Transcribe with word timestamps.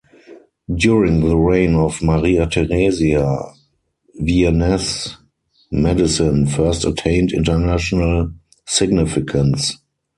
During 0.73 1.19
the 1.19 1.37
reign 1.37 1.75
of 1.75 2.01
Maria 2.01 2.47
Theresia, 2.47 3.53
Viennese 4.15 5.15
medicine 5.71 6.47
first 6.47 6.85
attained 6.85 7.31
international 7.31 8.31
significance. 8.65 9.77